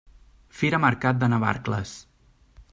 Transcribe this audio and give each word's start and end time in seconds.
Fira 0.61 0.79
Mercat 0.85 1.21
de 1.25 1.31
Navarcles. 1.35 1.95